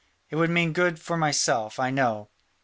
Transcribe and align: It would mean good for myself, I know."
It 0.31 0.35
would 0.37 0.49
mean 0.49 0.73
good 0.73 0.97
for 0.97 1.15
myself, 1.15 1.79
I 1.79 1.91
know." 1.91 2.29